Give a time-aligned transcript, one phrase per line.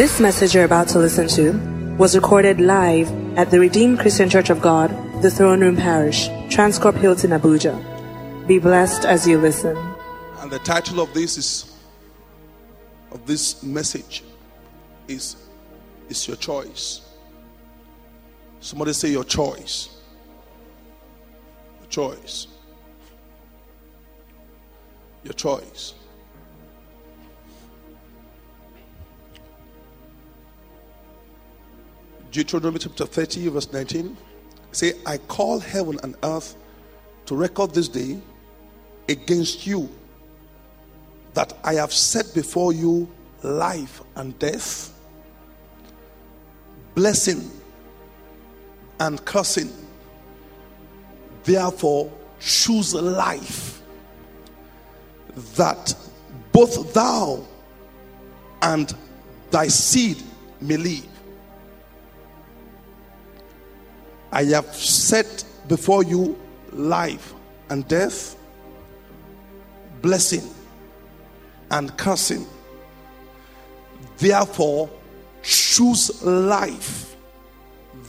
[0.00, 1.52] This message you're about to listen to
[1.98, 4.88] was recorded live at the Redeemed Christian Church of God,
[5.20, 7.76] the Throne Room Parish, Transcorp Hilton, Abuja.
[8.46, 9.76] Be blessed as you listen.
[10.38, 11.76] And the title of this is
[13.10, 14.24] of this message
[15.06, 15.36] is
[16.08, 17.02] is your choice.
[18.60, 19.90] Somebody say your choice.
[21.78, 22.46] Your choice.
[25.24, 25.92] Your choice.
[32.30, 34.16] Deuteronomy chapter 30, verse 19.
[34.72, 36.56] Say, I call heaven and earth
[37.26, 38.18] to record this day
[39.08, 39.88] against you
[41.34, 43.08] that I have set before you
[43.42, 44.92] life and death,
[46.94, 47.50] blessing
[49.00, 49.72] and cursing.
[51.44, 53.82] Therefore, choose life
[55.56, 55.94] that
[56.52, 57.44] both thou
[58.62, 58.94] and
[59.50, 60.18] thy seed
[60.60, 61.09] may live.
[64.32, 66.38] I have set before you
[66.72, 67.34] life
[67.68, 68.36] and death,
[70.02, 70.48] blessing
[71.70, 72.46] and cursing.
[74.18, 74.90] Therefore,
[75.42, 77.16] choose life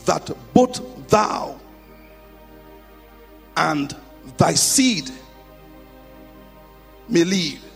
[0.05, 1.59] that both thou
[3.55, 3.95] and
[4.37, 5.09] thy seed
[7.07, 7.70] may live.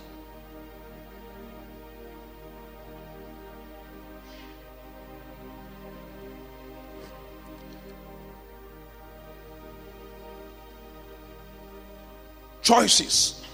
[12.66, 13.46] Choices.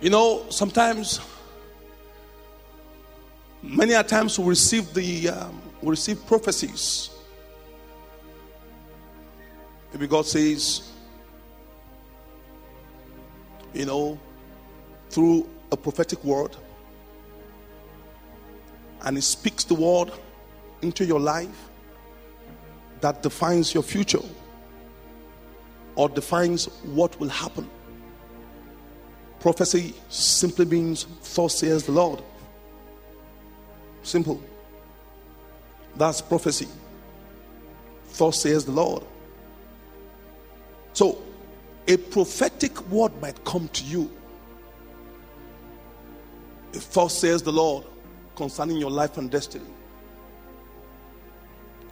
[0.00, 1.18] You know, sometimes,
[3.64, 7.10] many a times we receive the um, we receive prophecies.
[9.92, 10.92] Maybe God says,
[13.74, 14.20] you know,
[15.10, 16.54] through a prophetic word,
[19.00, 20.12] and He speaks the word
[20.80, 21.70] into your life
[23.02, 24.22] that defines your future
[25.96, 27.68] or defines what will happen.
[29.40, 32.22] Prophecy simply means, Thus says the Lord.
[34.04, 34.40] Simple.
[35.96, 36.68] That's prophecy.
[38.16, 39.02] Thus says the Lord.
[40.92, 41.18] So,
[41.88, 44.10] a prophetic word might come to you.
[46.72, 47.84] If thus says the Lord
[48.36, 49.66] concerning your life and destiny,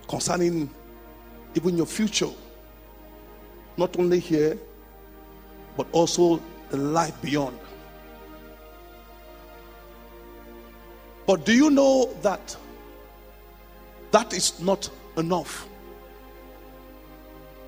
[0.08, 0.70] concerning
[1.54, 2.30] even your future,
[3.76, 4.58] not only here,
[5.76, 6.40] but also
[6.70, 7.58] the life beyond.
[11.26, 12.56] But do you know that
[14.10, 15.68] that is not enough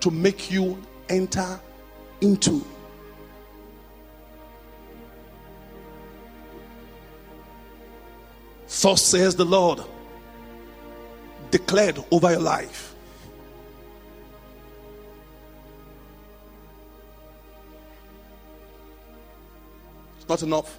[0.00, 1.60] to make you enter
[2.20, 2.64] into
[8.80, 9.80] Thus says the Lord,
[11.50, 12.91] declared over your life.
[20.32, 20.78] Not enough.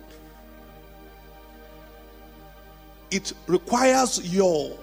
[3.11, 4.75] It requires your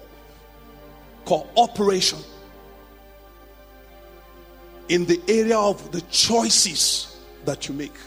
[1.25, 2.21] cooperation
[4.89, 7.99] in the area of the choices that you make.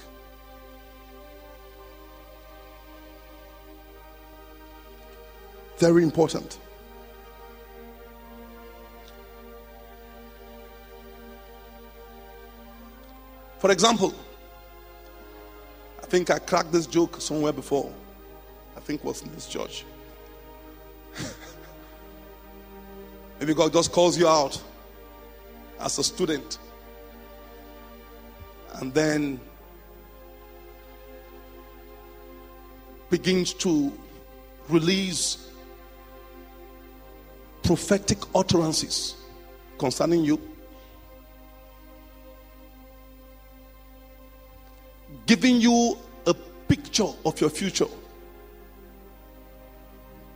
[5.80, 6.60] Very important.
[13.60, 14.14] For example,
[16.14, 17.92] think I cracked this joke somewhere before.
[18.78, 19.84] I think was in this church.
[23.40, 24.62] Maybe God just calls you out
[25.80, 26.60] as a student.
[28.76, 29.40] And then
[33.10, 33.92] begins to
[34.70, 35.50] release
[37.64, 39.16] prophetic utterances
[39.80, 40.40] concerning you.
[45.26, 46.34] Giving you a
[46.68, 47.88] picture of your future.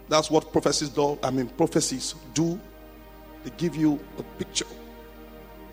[0.10, 1.20] That's what prophecies do.
[1.22, 2.60] I mean, prophecies do.
[3.44, 4.66] They give you a picture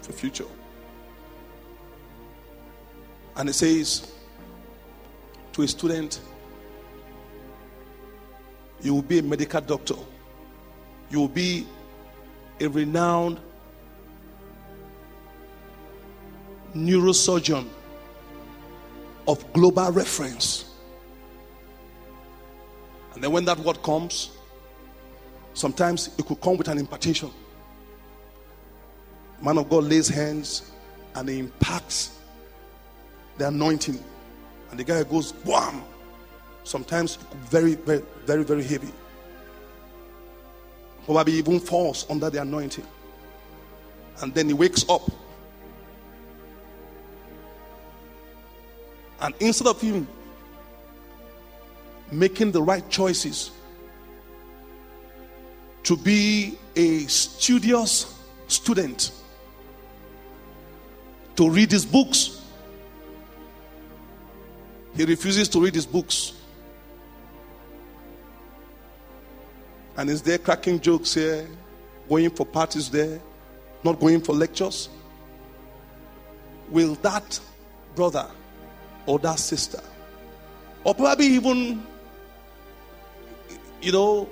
[0.03, 0.47] for future.
[3.37, 4.13] And it says
[5.53, 6.21] to a student,
[8.83, 9.95] you will be a medical doctor.
[11.11, 11.67] You will be
[12.61, 13.41] a renowned
[16.75, 17.67] neurosurgeon
[19.27, 20.67] of global reference.
[23.15, 24.31] And then when that word comes,
[25.55, 27.31] sometimes it could come with an impartation.
[29.41, 30.73] Man of God lays hands
[31.15, 32.19] and he impacts
[33.39, 34.03] the anointing.
[34.71, 35.83] And the guy goes, wham!
[36.65, 37.17] Sometimes
[37.51, 38.91] very, very, very, very heavy.
[41.05, 42.87] Probably even falls under the anointing.
[44.23, 45.03] And then he wakes up.
[49.25, 50.07] And instead of him
[52.13, 53.53] making the right choices
[55.85, 59.13] to be a studious student,
[61.37, 62.43] to read his books,
[64.95, 66.35] he refuses to read his books.
[69.97, 71.49] And is there cracking jokes here,
[72.11, 73.23] going for parties there,
[73.85, 74.91] not going for lectures?
[76.69, 77.41] Will that
[77.95, 78.29] brother
[79.07, 79.81] or that sister,
[80.85, 81.85] or probably even,
[83.81, 84.29] you know,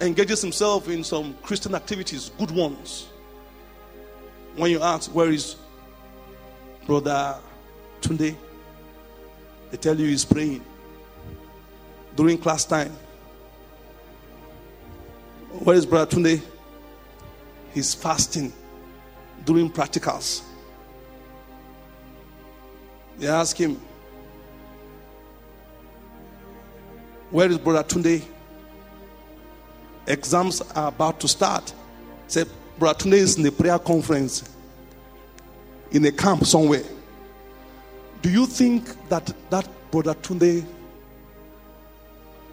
[0.00, 3.08] engages himself in some Christian activities, good ones,
[4.56, 5.56] when you ask, Where is
[6.86, 7.36] brother
[8.00, 8.34] Tunde?
[9.70, 10.64] They tell you he's praying
[12.16, 12.92] during class time.
[15.50, 16.40] Where is Brother Tunde?
[17.72, 18.52] He's fasting
[19.44, 20.42] during practicals.
[23.18, 23.80] They ask him,
[27.30, 28.22] Where is Brother Tunde?
[30.06, 31.72] Exams are about to start.
[32.26, 32.44] Say,
[32.78, 34.48] Brother Tunde is in the prayer conference
[35.90, 36.84] in a camp somewhere.
[38.22, 40.64] Do you think that that brother Tunde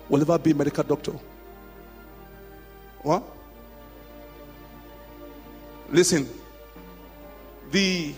[0.10, 1.14] will ever be a medical doctor?
[3.02, 3.24] What?
[5.90, 6.28] Listen,
[7.72, 8.14] the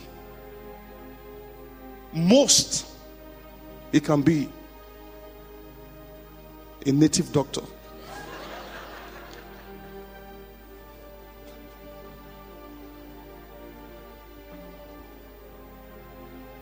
[2.13, 2.87] most
[3.91, 4.49] it can be
[6.85, 7.61] a native doctor.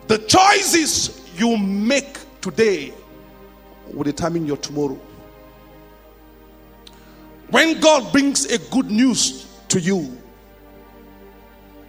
[0.08, 2.94] The choices you make today
[3.92, 5.00] will determine your tomorrow.
[7.50, 10.18] When God brings a good news to you,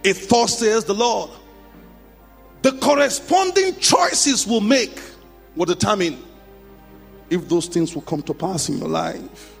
[0.03, 1.29] it thus says the Lord,
[2.61, 4.99] the corresponding choices will make
[5.55, 6.23] will determine
[7.29, 9.55] if those things will come to pass in your life.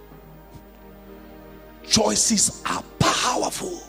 [1.85, 3.81] Choices are powerful.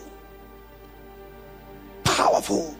[2.03, 2.75] Powerful.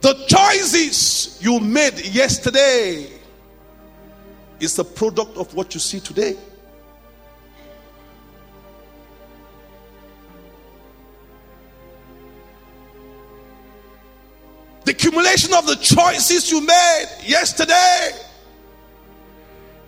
[0.00, 3.10] The choices you made yesterday
[4.60, 6.36] is the product of what you see today.
[14.86, 18.12] The accumulation of the choices you made yesterday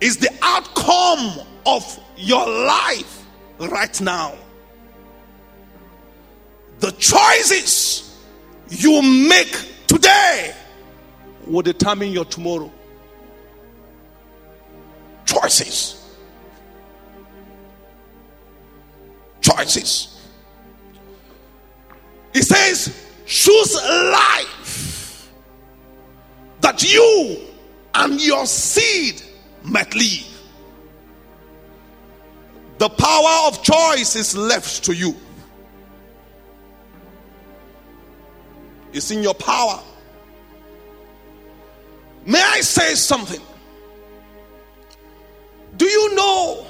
[0.01, 3.23] is the outcome of your life
[3.59, 4.35] right now.
[6.79, 8.21] The choices
[8.67, 10.53] you make today
[11.47, 12.69] will determine your tomorrow.
[15.23, 16.13] Choices.
[19.39, 20.27] Choices.
[22.33, 25.29] It says, choose life
[26.61, 27.37] that you
[27.93, 29.21] and your seed
[29.61, 30.25] might live.
[32.79, 35.15] The power of choice is left to you.
[38.93, 39.79] It's in your power.
[42.25, 43.41] May I say something?
[45.77, 46.65] Do you know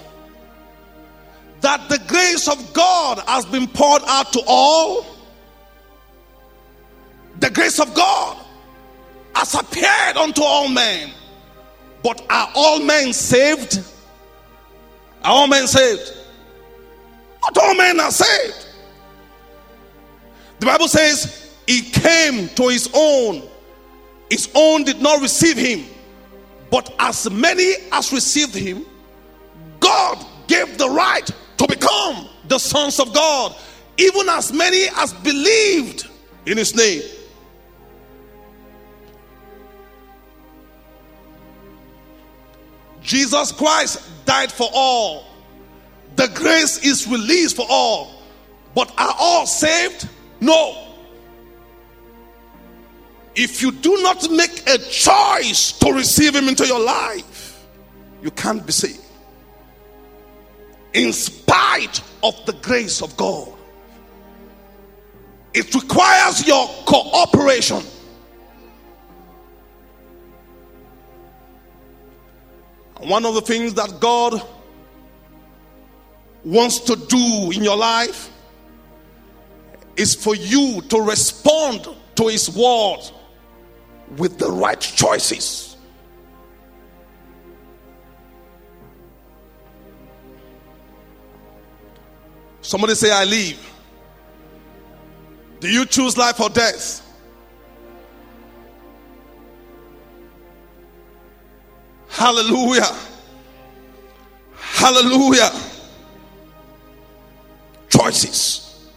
[1.61, 5.05] that the grace of God has been poured out to all?
[7.39, 8.37] The grace of God
[9.35, 11.11] has appeared unto all men.
[12.03, 13.83] But are all men saved?
[15.23, 16.13] Are all men saved?
[17.41, 18.67] Not all men are saved.
[20.59, 23.43] The Bible says he came to his own.
[24.29, 25.85] His own did not receive him.
[26.69, 28.85] But as many as received him,
[29.79, 31.25] God gave the right
[31.57, 33.55] to become the sons of God,
[33.97, 36.07] even as many as believed
[36.45, 37.01] in his name.
[43.09, 45.25] Jesus Christ died for all.
[46.15, 48.21] The grace is released for all.
[48.75, 50.07] But are all saved?
[50.39, 50.93] No.
[53.33, 57.65] If you do not make a choice to receive Him into your life,
[58.21, 59.03] you can't be saved.
[60.93, 63.51] In spite of the grace of God,
[65.55, 67.81] it requires your cooperation.
[72.99, 74.41] One of the things that God
[76.43, 78.31] wants to do in your life
[79.95, 82.99] is for you to respond to His word
[84.17, 85.77] with the right choices.
[92.61, 93.59] Somebody say, I leave.
[95.59, 97.05] Do you choose life or death?
[102.19, 102.93] Hallelujah.
[104.57, 105.51] Hallelujah.
[107.87, 108.89] Choices.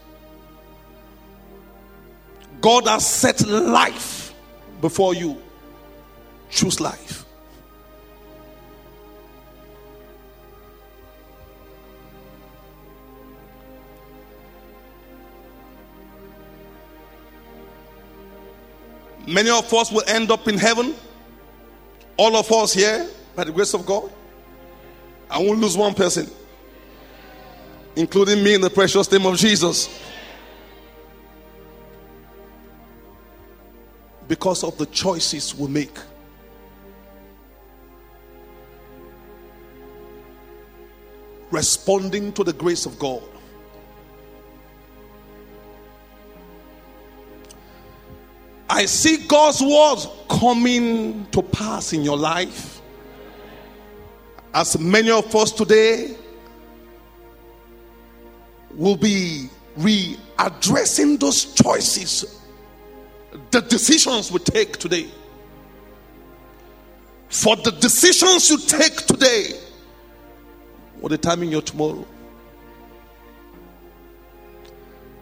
[2.60, 4.34] God has set life
[4.80, 5.40] before you.
[6.50, 7.24] Choose life.
[19.28, 20.96] Many of us will end up in heaven.
[22.22, 24.08] All of us here, by the grace of God.
[25.28, 26.30] I won't lose one person,
[27.96, 29.88] including me in the precious name of Jesus.
[34.28, 35.98] Because of the choices we make.
[41.50, 43.31] Responding to the grace of God.
[48.74, 49.98] I see God's word
[50.30, 52.80] coming to pass in your life.
[54.54, 56.16] As many of us today
[58.74, 62.40] will be readdressing those choices,
[63.50, 65.10] the decisions we take today.
[67.28, 69.52] For the decisions you take today
[70.98, 72.06] will determine your tomorrow.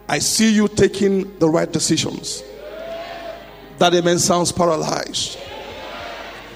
[0.07, 2.43] I see you taking the right decisions.
[3.81, 5.39] That amen sounds paralyzed.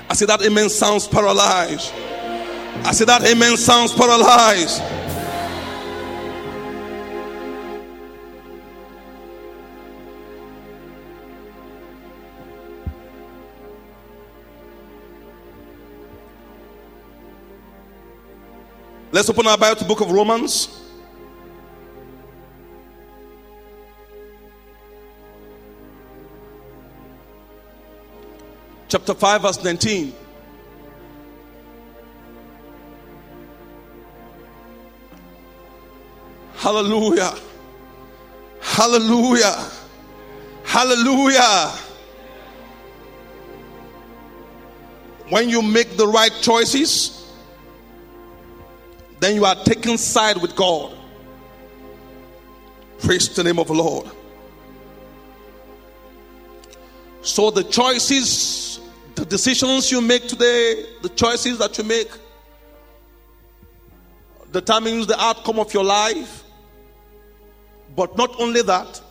[0.07, 1.91] I say that amen sounds paralyzed.
[1.91, 4.79] I say that amen sounds paralyzed.
[19.11, 20.84] Let's open our Bible to book of Romans.
[28.87, 30.13] Chapter 5, verse 19.
[36.55, 37.33] Hallelujah.
[38.59, 39.71] Hallelujah.
[40.63, 41.71] Hallelujah.
[45.29, 47.31] When you make the right choices,
[49.19, 50.97] then you are taking side with God.
[52.99, 54.09] Praise the name of the Lord.
[57.21, 58.74] So the choices,
[59.25, 62.11] the decisions you make today, the choices that you make
[64.51, 66.43] determines the outcome of your life.
[67.95, 69.01] But not only that,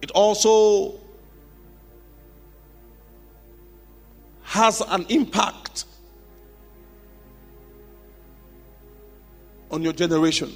[0.00, 1.00] it also
[4.42, 5.86] has an impact
[9.72, 10.52] on your generation.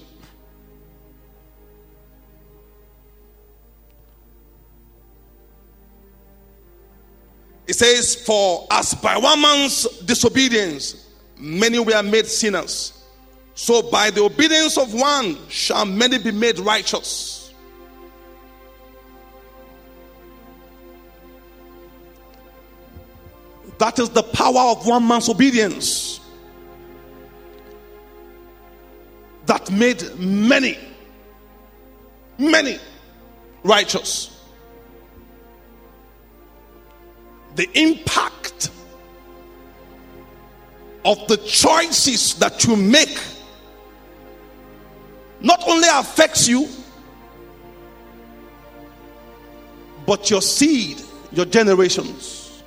[7.67, 11.09] It says, For as by one man's disobedience
[11.39, 12.93] many were made sinners,
[13.55, 17.53] so by the obedience of one shall many be made righteous.
[23.79, 26.21] That is the power of one man's obedience
[29.45, 30.79] that made many,
[32.39, 32.79] many
[33.63, 34.36] righteous.
[37.57, 38.71] The impact
[41.07, 43.19] of the choices that you make
[45.41, 46.69] not only affects you,
[50.07, 51.01] but your seed,
[51.33, 52.63] your generations,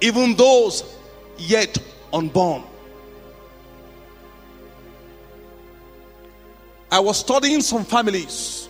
[0.00, 0.96] even those
[1.36, 1.76] yet
[2.12, 2.62] unborn.
[6.92, 8.68] I was studying some families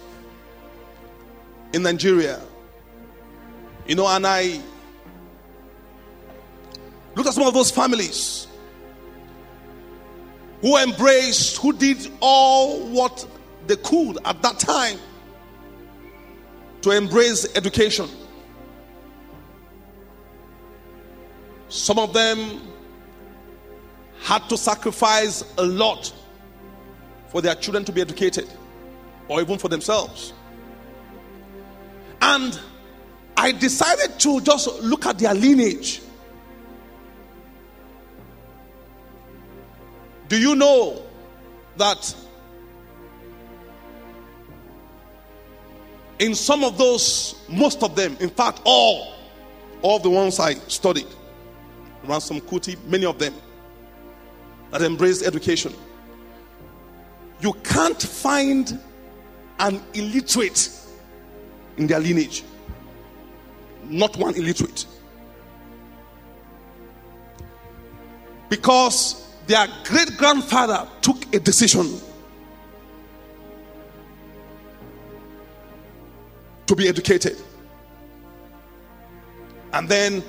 [1.74, 2.40] in Nigeria,
[3.86, 4.60] you know, and I
[7.14, 8.46] Look at some of those families
[10.60, 13.26] who embraced, who did all what
[13.66, 14.98] they could at that time
[16.82, 18.08] to embrace education.
[21.68, 22.60] Some of them
[24.22, 26.12] had to sacrifice a lot
[27.28, 28.48] for their children to be educated
[29.28, 30.32] or even for themselves.
[32.22, 32.58] And
[33.36, 36.00] I decided to just look at their lineage.
[40.28, 41.02] Do you know
[41.76, 42.14] that
[46.18, 49.14] in some of those, most of them, in fact, all,
[49.82, 51.06] all the ones I studied,
[52.04, 53.34] Ransome Kuti, many of them
[54.70, 55.74] that embrace education,
[57.40, 58.78] you can't find
[59.58, 60.70] an illiterate
[61.76, 62.44] in their lineage.
[63.84, 64.86] Not one illiterate.
[68.48, 72.00] Because their great grandfather took a decision
[76.66, 77.36] to be educated.
[79.72, 80.22] And then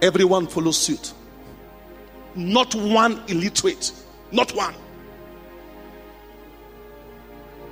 [0.00, 1.12] everyone follows suit.
[2.34, 3.92] Not one illiterate.
[4.30, 4.74] Not one.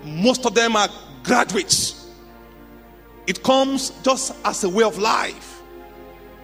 [0.05, 0.89] Most of them are
[1.23, 2.11] graduates.
[3.27, 5.63] It comes just as a way of life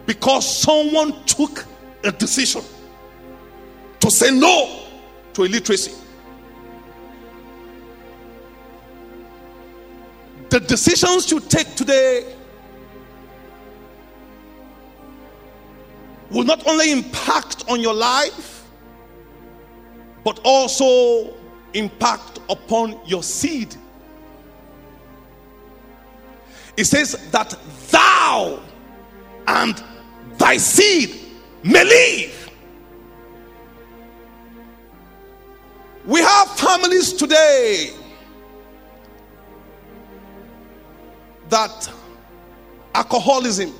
[0.06, 1.64] because someone took
[2.02, 2.62] a decision
[4.02, 4.80] to say no
[5.32, 5.92] to illiteracy.
[10.50, 12.34] The decisions you take today
[16.30, 18.66] will not only impact on your life,
[20.24, 21.32] but also
[21.72, 23.76] impact upon your seed.
[26.76, 27.56] It says that
[27.92, 28.60] thou
[29.46, 29.80] and
[30.38, 31.20] thy seed
[31.62, 32.41] may live.
[36.04, 37.90] We have families today
[41.48, 41.92] that
[42.94, 43.72] alcoholism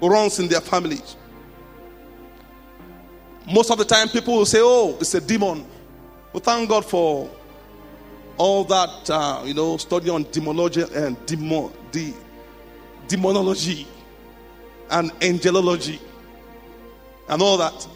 [0.00, 1.16] runs in their families.
[3.52, 5.66] Most of the time, people will say, Oh, it's a demon.
[6.32, 7.30] Well, thank God for
[8.36, 12.12] all that, uh, you know, study on demonology and demo, de,
[13.08, 13.86] demonology
[14.90, 15.98] and angelology
[17.28, 17.88] and all that.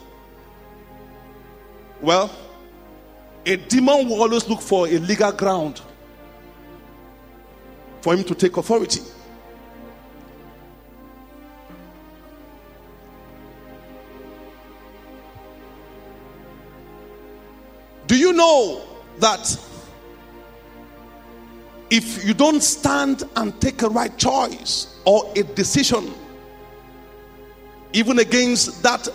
[2.00, 2.30] Well,
[3.46, 5.80] a demon will always look for a legal ground
[8.00, 9.00] for him to take authority.
[18.06, 18.82] Do you know
[19.20, 19.56] that
[21.90, 26.12] if you don't stand and take a right choice or a decision,
[27.92, 29.08] even against that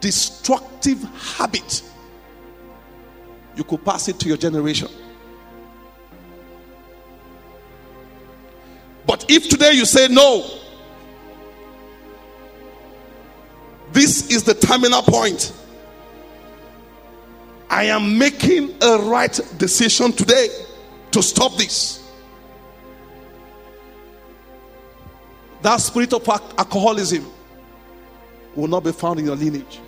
[0.00, 1.02] destructive
[1.36, 1.82] habit,
[3.60, 4.88] you could pass it to your generation?
[9.06, 10.48] But if today you say no,
[13.92, 15.52] this is the terminal point.
[17.68, 20.48] I am making a right decision today
[21.10, 22.10] to stop this.
[25.60, 27.30] That spirit of alcoholism
[28.56, 29.80] will not be found in your lineage.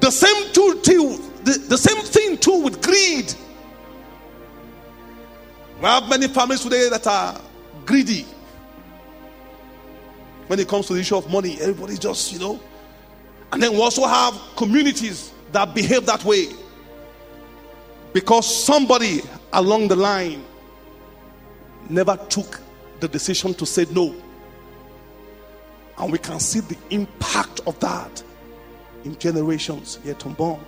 [0.00, 0.74] The same tool,
[1.44, 3.34] the, the same thing too with greed.
[5.78, 7.40] We have many families today that are
[7.84, 8.26] greedy.
[10.46, 12.60] When it comes to the issue of money, everybody just, you know.
[13.52, 16.48] And then we also have communities that behave that way.
[18.12, 19.20] Because somebody
[19.52, 20.44] along the line
[21.88, 22.60] never took
[23.00, 24.14] the decision to say no.
[25.96, 28.22] And we can see the impact of that
[29.04, 30.60] in generations yet unborn.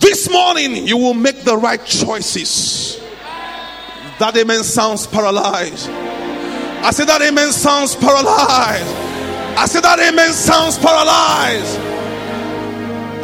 [0.00, 3.00] This morning, you will make the right choices.
[4.18, 5.88] That amen sounds paralyzed.
[5.88, 8.94] I said that amen sounds paralyzed.
[9.58, 11.78] I said that amen sounds paralyzed.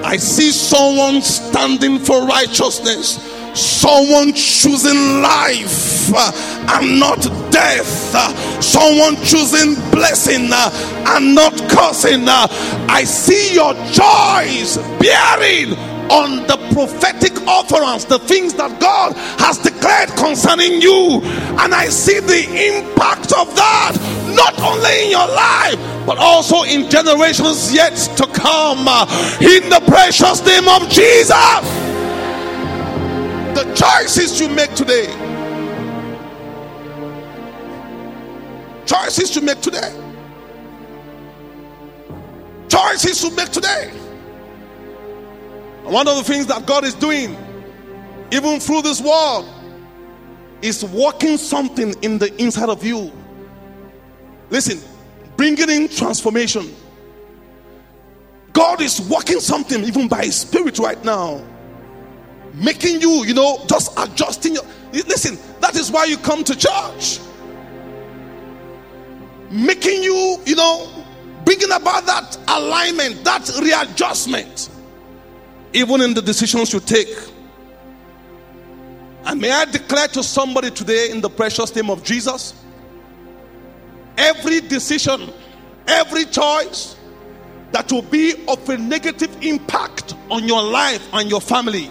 [0.05, 3.19] I see someone standing for righteousness,
[3.55, 6.33] someone choosing life uh,
[6.75, 10.71] and not death, uh, someone choosing blessing uh,
[11.17, 12.25] and not cursing.
[12.27, 15.79] I see your joys bearing
[16.11, 21.21] on the prophetic utterance, the things that God has declared concerning you.
[21.59, 23.97] And I see the impact of that
[24.35, 28.81] not only in your life, but also in generations yet to come.
[29.41, 31.84] In the precious name of Jesus.
[33.55, 35.07] The choices you make today.
[38.85, 39.93] Choices you make today.
[42.69, 43.91] Choices you make today.
[45.85, 47.37] One of the things that God is doing,
[48.33, 49.49] even through this world,
[50.61, 53.13] is working something in the inside of you.
[54.51, 54.81] Listen,
[55.37, 56.75] bringing in transformation.
[58.53, 61.45] God is working something even by His Spirit right now,
[62.55, 64.65] making you, you know, just adjusting your.
[64.93, 67.19] Listen, that is why you come to church,
[69.51, 70.89] making you, you know,
[71.45, 74.71] bringing about that alignment, that readjustment
[75.75, 77.09] even in the decisions you take.
[79.27, 82.55] And may I declare to somebody today in the precious name of Jesus
[84.17, 85.33] every decision,
[85.89, 86.97] every choice
[87.73, 91.91] that will be of a negative impact on your life and your family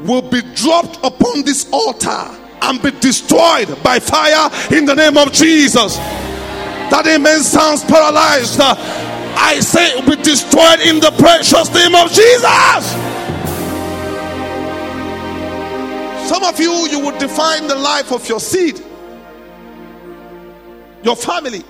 [0.00, 2.30] will be dropped upon this altar
[2.62, 5.96] and be destroyed by fire in the name of Jesus.
[5.96, 8.60] That amen sounds paralyzed.
[8.60, 12.42] I say it will be destroyed in the precious name of Jesus.
[16.28, 18.80] Some of you, you would define the life of your seed,
[21.02, 21.62] your family.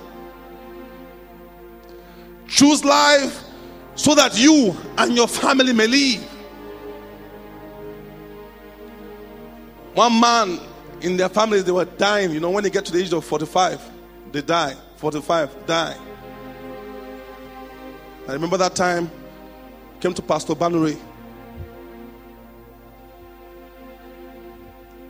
[2.47, 3.43] Choose life
[3.95, 6.36] so that you and your family may live.
[9.97, 10.59] One man
[11.01, 12.31] in their families, they were dying.
[12.31, 13.81] You know, when they get to the age of 45,
[14.31, 14.75] they die.
[14.97, 15.97] 45, die.
[18.27, 19.09] I remember that time,
[19.99, 20.99] came to Pastor Banuri.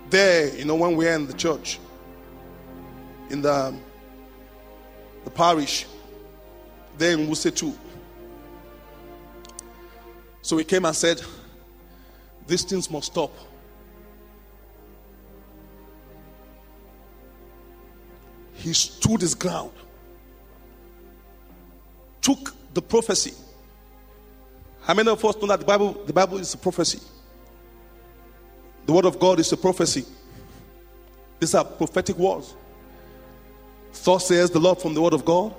[0.09, 1.79] There, you know, when we were in the church,
[3.29, 3.75] in the,
[5.25, 5.85] the parish,
[6.97, 7.77] there in Wuse too.
[10.41, 11.21] So he came and said,
[12.47, 13.33] These things must stop.
[18.57, 19.71] He stood his ground,
[22.21, 23.33] took the prophecy.
[24.81, 26.99] How many of us know that the Bible, the Bible is a prophecy?
[28.85, 30.05] The word of God is a prophecy.
[31.39, 32.55] These are prophetic words.
[34.03, 35.53] Thus says the Lord from the word of God.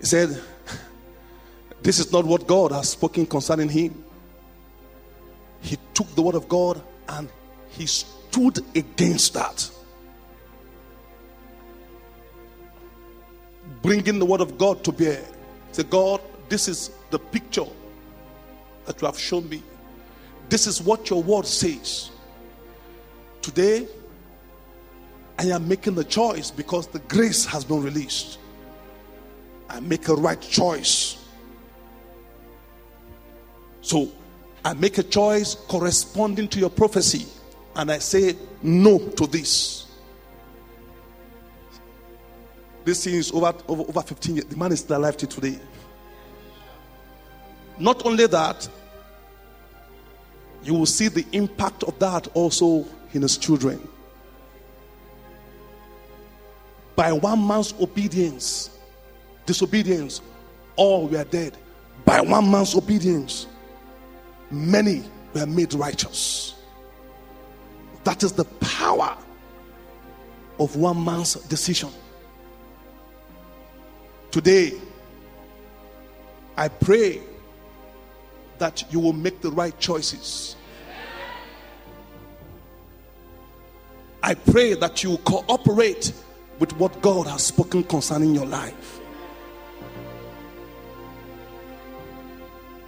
[0.00, 0.40] He said,
[1.82, 4.04] This is not what God has spoken concerning him.
[5.60, 7.28] He took the word of God and
[7.70, 9.70] he stood against that.
[13.88, 15.24] Bringing the word of God to bear.
[15.72, 16.20] Say, God,
[16.50, 17.64] this is the picture
[18.84, 19.62] that you have shown me.
[20.50, 22.10] This is what your word says.
[23.40, 23.88] Today,
[25.38, 28.38] I am making the choice because the grace has been released.
[29.70, 31.24] I make a right choice.
[33.80, 34.10] So
[34.66, 37.24] I make a choice corresponding to your prophecy,
[37.74, 39.87] and I say no to this.
[42.88, 44.46] This thing is over, over, over 15 years.
[44.46, 45.58] The man is still alive till today.
[47.78, 48.66] Not only that,
[50.62, 53.86] you will see the impact of that also in his children.
[56.96, 58.70] By one man's obedience,
[59.44, 60.22] disobedience,
[60.76, 61.58] all were dead.
[62.06, 63.48] By one man's obedience,
[64.50, 66.54] many were made righteous.
[68.04, 69.14] That is the power
[70.58, 71.90] of one man's decision.
[74.30, 74.72] Today,
[76.56, 77.22] I pray
[78.58, 80.56] that you will make the right choices.
[84.22, 86.12] I pray that you cooperate
[86.58, 89.00] with what God has spoken concerning your life.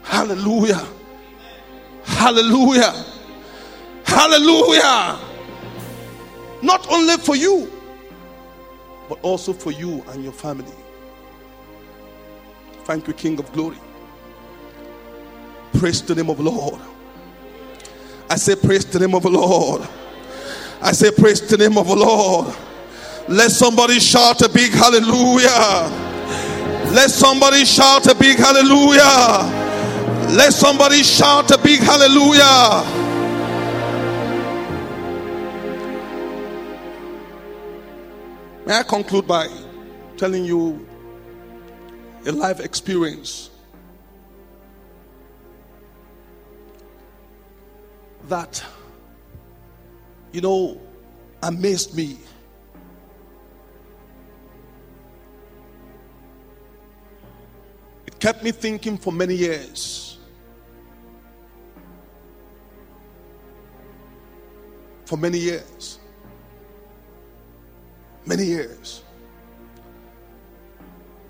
[0.02, 0.86] Hallelujah.
[2.02, 3.04] Hallelujah.
[4.04, 5.18] Hallelujah.
[6.62, 7.70] Not only for you,
[9.08, 10.79] but also for you and your family.
[12.90, 13.76] Thank you, King of Glory.
[15.74, 16.80] Praise the name of Lord.
[18.28, 19.86] I say, Praise the name of Lord.
[20.82, 22.52] I say, Praise the name of Lord.
[23.28, 25.86] Let somebody shout a big hallelujah.
[26.92, 29.06] Let somebody shout a big hallelujah.
[30.36, 32.82] Let somebody shout a big hallelujah.
[38.66, 39.46] May I conclude by
[40.16, 40.89] telling you
[42.26, 43.50] a life experience
[48.28, 48.62] that,
[50.32, 50.80] you know,
[51.42, 52.18] amazed me.
[58.06, 60.10] It kept me thinking for many years.
[65.10, 65.98] for many years.
[68.24, 69.02] Many years.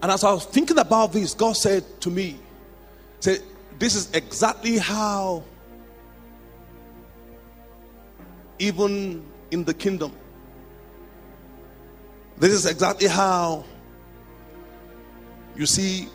[0.02, 2.38] And as I was thinking about this, God said to me,
[3.20, 3.42] said,
[3.78, 5.44] This is exactly how
[8.58, 10.12] even in the kingdom.
[12.38, 13.64] This is exactly how
[15.56, 16.08] you see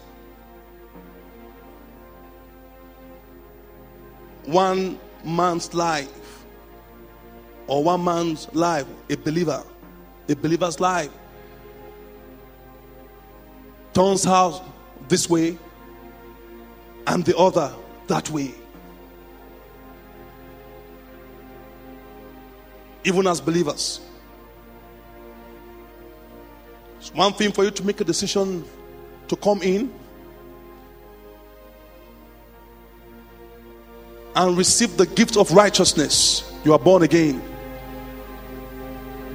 [4.45, 6.45] one man's life
[7.67, 9.63] or one man's life, a believer,
[10.29, 11.11] a believer's life,
[13.95, 14.61] turns out
[15.07, 15.57] this way
[17.07, 17.73] and the other
[18.07, 18.53] that way.
[23.05, 24.01] Even as believers.
[26.99, 28.65] It's one thing for you to make a decision
[29.29, 29.93] to come in
[34.35, 36.51] and receive the gift of righteousness.
[36.65, 37.41] You are born again.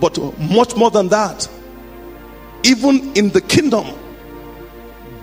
[0.01, 1.49] But much more than that,
[2.65, 3.87] even in the kingdom,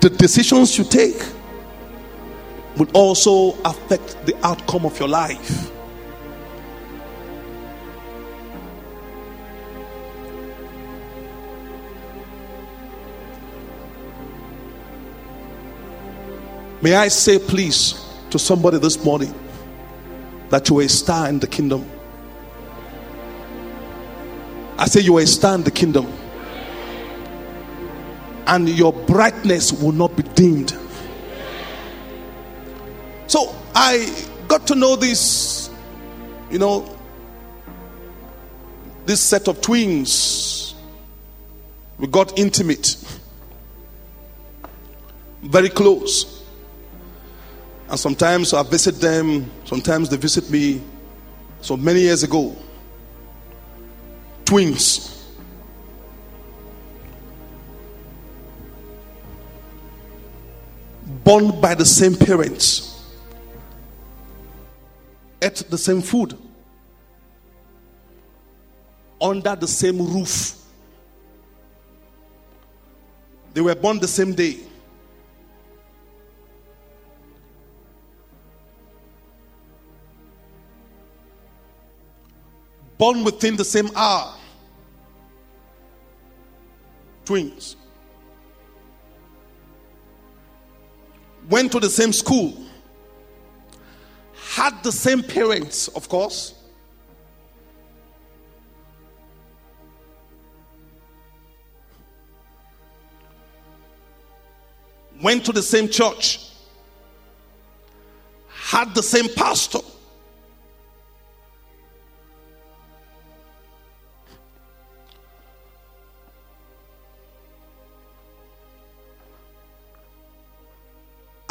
[0.09, 1.21] the decisions you take
[2.77, 5.69] will also affect the outcome of your life.
[16.81, 19.33] May I say, please, to somebody this morning
[20.49, 21.85] that you are a star in the kingdom.
[24.77, 26.07] I say you are a star in the kingdom.
[28.47, 30.75] And your brightness will not be dimmed.
[33.27, 35.69] So I got to know this,
[36.49, 36.97] you know,
[39.05, 40.75] this set of twins.
[41.97, 42.95] We got intimate,
[45.43, 46.43] very close.
[47.89, 50.81] And sometimes I visit them, sometimes they visit me.
[51.61, 52.55] So many years ago,
[54.45, 55.16] twins.
[61.27, 63.03] Born by the same parents,
[65.41, 66.37] ate the same food,
[69.19, 70.55] under the same roof.
[73.53, 74.59] They were born the same day.
[82.97, 84.33] born within the same hour.
[87.25, 87.75] Twins.
[91.49, 92.53] Went to the same school.
[94.53, 96.53] Had the same parents, of course.
[105.21, 106.39] Went to the same church.
[108.49, 109.79] Had the same pastor.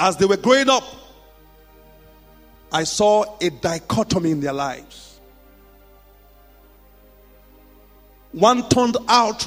[0.06, 0.84] As they were growing up,
[2.70, 5.20] I saw a dichotomy in their lives.
[8.30, 9.44] One turned out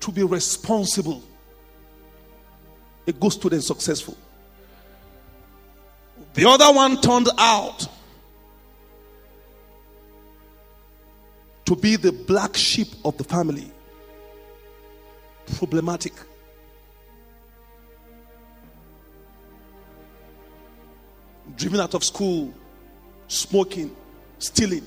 [0.00, 1.22] to be responsible,
[3.06, 4.16] a good student, successful.
[6.32, 7.86] The other one turned out
[11.66, 13.70] to be the black sheep of the family,
[15.56, 16.14] problematic.
[21.56, 22.52] Driven out of school,
[23.28, 23.94] smoking,
[24.38, 24.84] stealing.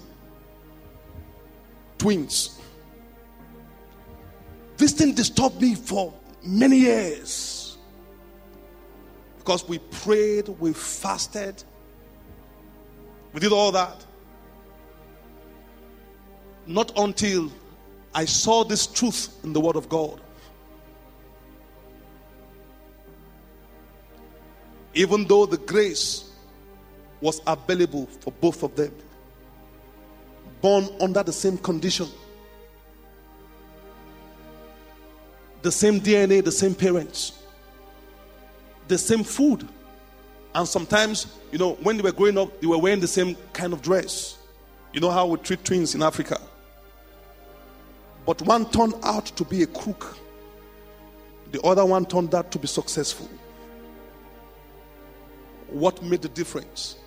[1.98, 2.60] Twins.
[4.78, 7.78] This thing disturbed me for many years
[9.38, 11.64] because we prayed, we fasted,
[13.34, 14.06] we did all that.
[16.66, 17.52] Not until
[18.14, 20.22] I saw this truth in the Word of God.
[24.94, 26.33] Even though the grace
[27.24, 28.94] was available for both of them.
[30.62, 32.08] Born under the same condition,
[35.62, 37.44] the same DNA, the same parents,
[38.90, 39.68] the same food.
[40.54, 43.72] And sometimes, you know, when they were growing up, they were wearing the same kind
[43.72, 44.38] of dress.
[44.92, 46.40] You know how we treat twins in Africa.
[48.26, 50.18] But one turned out to be a crook,
[51.52, 53.30] the other one turned out to be successful.
[55.70, 56.98] What made the difference?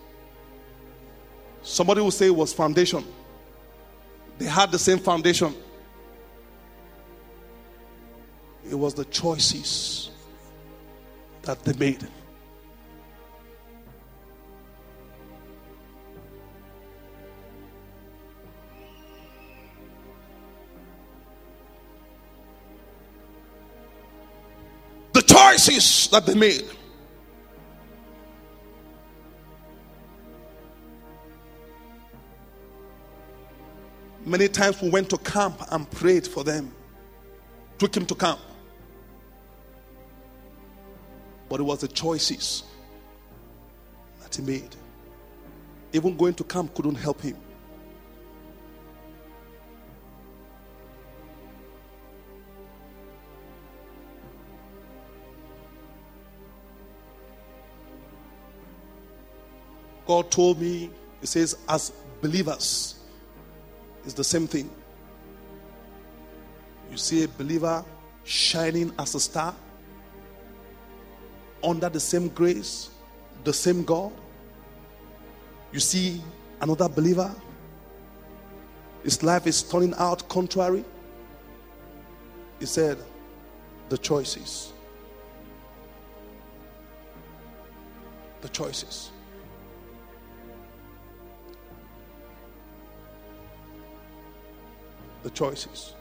[1.67, 3.05] Somebody will say it was foundation.
[4.39, 5.53] They had the same foundation.
[8.71, 10.11] It was the choices
[11.43, 12.07] that they made.
[25.15, 26.76] The choices that they made.
[34.27, 36.75] Many times we went to camp and prayed for them,
[37.79, 38.41] took him to camp.
[41.49, 42.65] But it was the choices
[44.21, 44.75] that he made.
[45.93, 47.37] Even going to camp couldn't help him.
[60.05, 62.96] God told me, He says, as believers,
[64.07, 64.71] it's the same thing.
[66.91, 67.85] You see a believer
[68.25, 69.55] shining as a star
[71.63, 72.91] under the same grace,
[73.43, 74.13] the same God.
[75.73, 76.23] You see
[76.61, 77.35] another believer,
[79.03, 80.85] his life is turning out contrary.
[82.61, 82.99] He said,
[83.89, 84.73] The choices.
[88.41, 89.11] The choices.
[95.27, 95.93] The choices.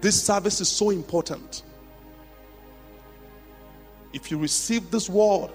[0.00, 1.64] This service is so important.
[4.12, 5.50] If you receive this word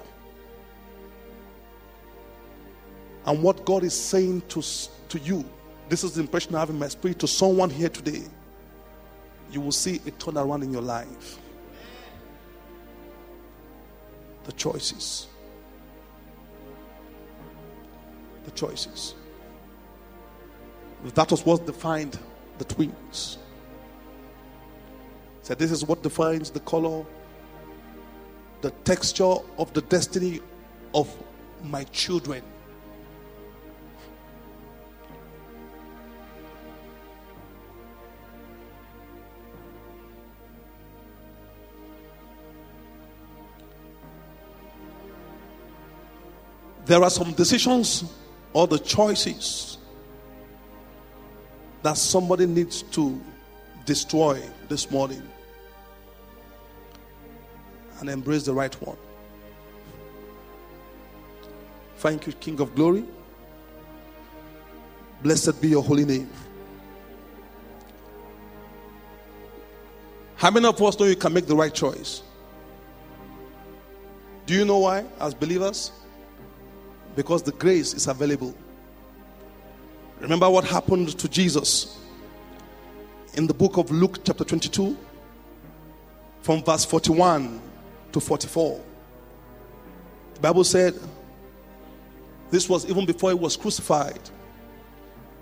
[3.26, 4.62] and what God is saying to,
[5.08, 5.46] to you,
[5.88, 8.24] this is the impression I have in my spirit to someone here today,
[9.50, 11.40] you will see a turnaround in your life.
[14.44, 15.28] The choices.
[18.56, 19.16] Choices.
[21.14, 22.18] That was what defined
[22.58, 23.38] the twins.
[25.42, 27.06] Said this is what defines the color,
[28.62, 30.40] the texture of the destiny
[30.94, 31.14] of
[31.64, 32.42] my children.
[46.86, 48.06] There are some decisions
[48.56, 49.78] or the choices
[51.84, 53.22] that somebody needs to
[53.86, 55.22] destroy this morning
[58.00, 58.96] and embrace the right one.
[61.98, 63.04] Thank you, King of Glory.
[65.22, 66.30] Blessed be your holy name.
[70.38, 72.24] How many of us know you can make the right choice?
[74.46, 75.92] Do you know why, as believers?
[77.16, 78.54] Because the grace is available.
[80.20, 82.00] Remember what happened to Jesus
[83.36, 84.98] in the book of Luke, chapter 22,
[86.42, 87.62] from verse 41
[88.12, 88.82] to 44.
[90.36, 90.94] The Bible said,
[92.52, 94.20] this was even before he was crucified.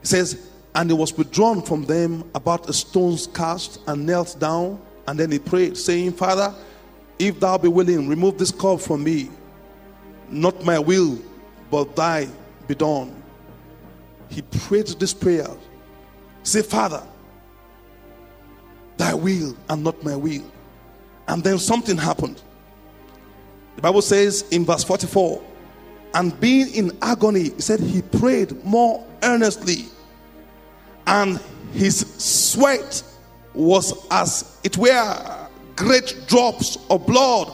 [0.01, 4.81] It says, and he was withdrawn from them about a stone's cast and knelt down.
[5.07, 6.53] And then he prayed, saying, Father,
[7.19, 9.29] if thou be willing, remove this cup from me.
[10.29, 11.19] Not my will,
[11.73, 12.27] but thy
[12.67, 13.11] be done.
[14.29, 15.47] He prayed this prayer.
[16.43, 17.01] Say, Father,
[18.95, 20.43] thy will and not my will.
[21.27, 22.39] And then something happened.
[23.75, 25.43] The Bible says in verse 44
[26.13, 29.85] and being in agony, he said he prayed more earnestly,
[31.07, 31.39] and
[31.71, 33.01] his sweat
[33.55, 37.51] was as it were great drops of blood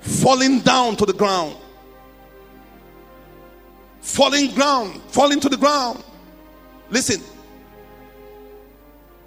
[0.00, 1.58] falling down to the ground.
[4.04, 6.04] Falling ground, falling to the ground.
[6.90, 7.22] Listen,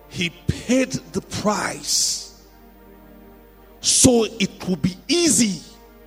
[0.07, 2.45] he paid the price
[3.81, 5.61] so it would be easy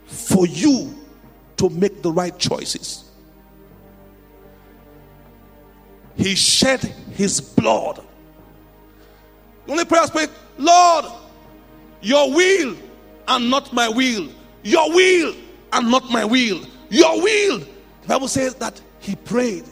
[0.06, 0.94] for you
[1.56, 3.10] to make the right choices.
[6.16, 6.80] He shed
[7.10, 8.00] his blood.
[9.66, 11.06] The only prayer I speak, Lord,
[12.02, 12.76] your will
[13.26, 14.28] and not my will.
[14.62, 15.34] Your will
[15.72, 16.64] and not my will.
[16.88, 17.62] Your will.
[18.02, 19.64] The Bible says that he prayed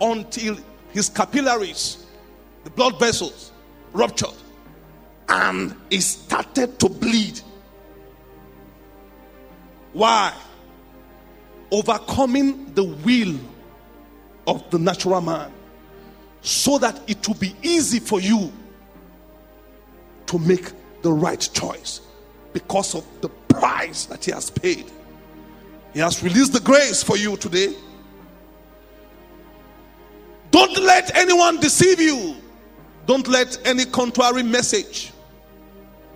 [0.00, 0.56] until
[0.90, 2.06] his capillaries,
[2.64, 3.52] the blood vessels,
[3.92, 4.34] ruptured
[5.28, 7.40] and he started to bleed.
[9.92, 10.32] Why?
[11.70, 13.38] Overcoming the will
[14.46, 15.52] of the natural man
[16.40, 18.50] so that it will be easy for you
[20.26, 20.72] to make
[21.02, 22.00] the right choice
[22.52, 24.90] because of the price that he has paid.
[25.98, 27.74] He has released the grace for you today.
[30.52, 32.36] Don't let anyone deceive you.
[33.06, 35.10] Don't let any contrary message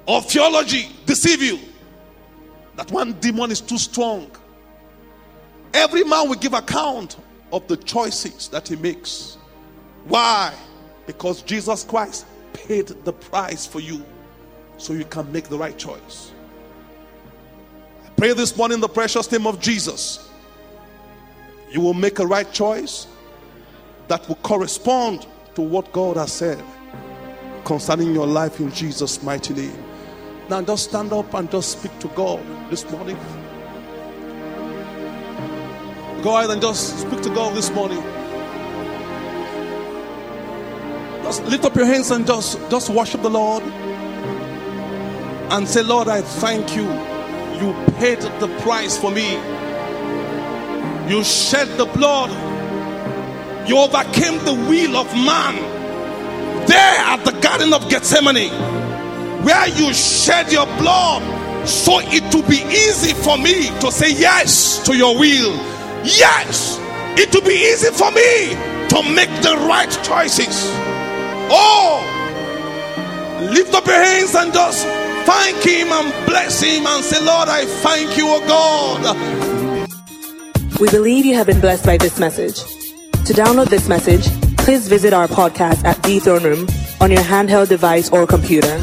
[0.06, 1.58] or theology deceive you
[2.76, 4.30] that one demon is too strong.
[5.74, 7.16] Every man will give account
[7.50, 9.36] of the choices that he makes.
[10.04, 10.54] Why?
[11.08, 14.04] Because Jesus Christ paid the price for you
[14.78, 16.30] so you can make the right choice.
[18.22, 20.30] Pray this morning in the precious name of Jesus.
[21.72, 23.08] You will make a right choice
[24.06, 26.62] that will correspond to what God has said
[27.64, 29.76] concerning your life in Jesus' mighty name.
[30.48, 33.16] Now just stand up and just speak to God this morning.
[36.22, 38.04] Go ahead and just speak to God this morning.
[41.24, 43.64] Just lift up your hands and just, just worship the Lord.
[45.50, 47.11] And say, Lord, I thank you
[47.60, 49.32] You paid the price for me.
[51.08, 52.30] You shed the blood.
[53.68, 55.54] You overcame the will of man.
[56.66, 58.50] There at the Garden of Gethsemane,
[59.44, 61.22] where you shed your blood,
[61.68, 65.52] so it will be easy for me to say yes to your will.
[66.04, 66.78] Yes,
[67.18, 68.54] it will be easy for me
[68.88, 70.68] to make the right choices.
[71.50, 72.02] Oh,
[73.52, 74.86] lift up your hands and just
[75.24, 79.16] thank Him and bless Him and say, Lord, I thank you, oh God.
[80.80, 82.56] We believe you have been blessed by this message.
[83.26, 84.26] To download this message,
[84.58, 86.66] please visit our podcast at The Throne Room
[87.00, 88.78] on your handheld device or computer.